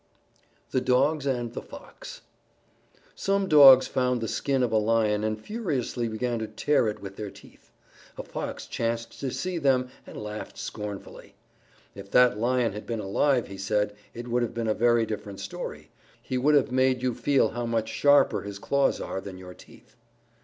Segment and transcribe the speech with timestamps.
[0.71, 2.21] _THE DOGS AND THE FOX
[3.13, 7.17] Some Dogs found the skin of a Lion and furiously began to tear it with
[7.17, 7.69] their teeth.
[8.17, 11.35] A Fox chanced to see them and laughed scornfully.
[11.93, 15.39] "If that Lion had been alive," he said, "it would have been a very different
[15.39, 15.91] story.
[16.19, 19.95] He would have made you feel how much sharper his claws are than your teeth."